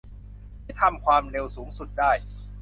[0.63, 2.11] ที่ทำความเร็วสูงสุดได้